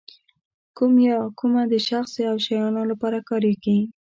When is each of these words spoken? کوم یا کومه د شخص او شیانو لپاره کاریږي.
کوم 0.77 0.93
یا 1.07 1.17
کومه 1.39 1.61
د 1.71 1.75
شخص 1.89 2.11
او 2.31 2.35
شیانو 2.45 2.81
لپاره 2.91 3.17
کاریږي. 3.29 3.79